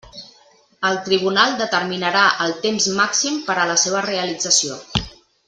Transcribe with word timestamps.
El 0.87 0.95
tribunal 1.09 1.53
determinarà 1.59 2.23
el 2.47 2.55
temps 2.65 2.89
màxim 3.01 3.37
per 3.51 3.59
a 3.59 3.69
la 3.75 3.77
seva 3.83 4.03
realització. 4.09 4.81